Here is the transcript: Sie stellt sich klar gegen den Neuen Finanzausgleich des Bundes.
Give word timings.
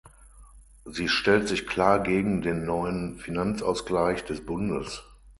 Sie 0.85 1.07
stellt 1.07 1.47
sich 1.47 1.67
klar 1.67 1.99
gegen 2.01 2.41
den 2.41 2.65
Neuen 2.65 3.19
Finanzausgleich 3.19 4.25
des 4.25 4.43
Bundes. 4.43 5.03